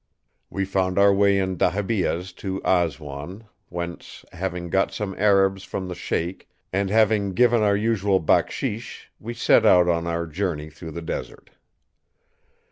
We 0.49 0.65
found 0.65 0.97
our 0.97 1.13
way 1.13 1.37
in 1.37 1.57
dhahabiyehs 1.59 2.35
to 2.37 2.59
Aswan; 2.65 3.43
whence, 3.69 4.25
having 4.31 4.71
got 4.71 4.91
some 4.91 5.13
Arabs 5.19 5.63
from 5.63 5.87
the 5.89 5.93
Sheik 5.93 6.49
and 6.73 6.89
having 6.89 7.33
given 7.35 7.61
our 7.61 7.77
usual 7.77 8.19
backsheesh, 8.19 9.11
we 9.19 9.35
set 9.35 9.63
out 9.63 9.87
on 9.87 10.07
our 10.07 10.25
journey 10.25 10.71
through 10.71 10.93
the 10.93 11.03
desert. 11.03 11.51